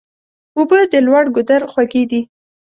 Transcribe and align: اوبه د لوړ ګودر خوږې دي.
اوبه 0.57 0.79
د 0.91 0.93
لوړ 1.07 1.23
ګودر 1.35 1.61
خوږې 1.71 2.03
دي. 2.11 2.21